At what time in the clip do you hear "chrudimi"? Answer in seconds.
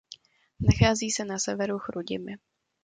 1.79-2.35